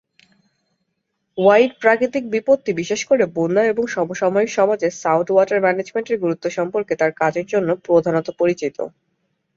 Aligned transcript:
White 1.37 1.71
প্রাকৃতিক 1.81 2.23
বিপত্তি, 2.31 2.71
বিশেষ 2.73 3.01
করে 3.05 3.23
বন্যা 3.35 3.63
এবং 3.65 3.83
সমসাময়িক 3.87 4.49
সমাজে 4.51 4.87
সাউন্ড 5.01 5.27
ওয়াটার 5.31 5.63
ম্যানেজমেন্টের 5.65 6.21
গুরুত্ব 6.23 6.45
সম্পর্কে 6.49 6.93
তাঁর 6.95 7.11
কাজের 7.21 7.45
জন্য 7.53 7.69
প্রধানত 7.87 8.27
পরিচিত। 8.39 8.77